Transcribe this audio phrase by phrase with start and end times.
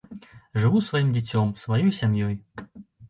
[0.61, 2.35] Жыву сваім дзіцём, сваёй сям'ёй.